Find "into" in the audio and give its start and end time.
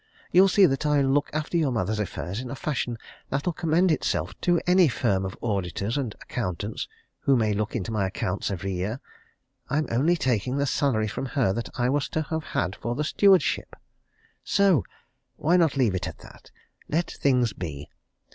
7.75-7.91